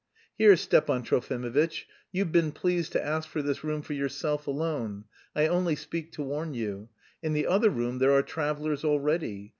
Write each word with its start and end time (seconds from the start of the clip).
"Here, 0.35 0.55
Stepan 0.57 1.03
Trofimovitch, 1.03 1.85
you've 2.11 2.31
been 2.31 2.53
pleased 2.53 2.91
to 2.93 3.05
ask 3.05 3.29
for 3.29 3.43
this 3.43 3.63
room 3.63 3.83
for 3.83 3.93
yourself 3.93 4.47
alone.... 4.47 5.03
I 5.35 5.45
only 5.45 5.75
speak 5.75 6.11
to 6.13 6.23
warn 6.23 6.55
you.... 6.55 6.89
In 7.21 7.33
the 7.33 7.45
other 7.45 7.69
room 7.69 7.99
there 7.99 8.13
are 8.13 8.23
travellers 8.23 8.83
already. 8.83 9.49